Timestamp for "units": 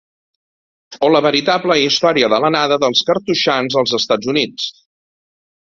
4.35-4.71